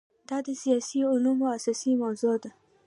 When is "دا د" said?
0.29-0.47